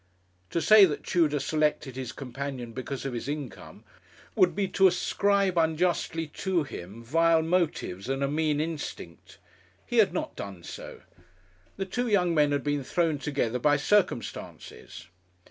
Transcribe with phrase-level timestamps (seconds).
[0.49, 3.83] To say that Tudor selected his companion because of his income
[4.33, 9.37] would be to ascribe unjustly to him vile motives and a mean instinct.
[9.85, 11.01] He had not done so.
[11.77, 15.05] The two young men had been thrown together by circumstances.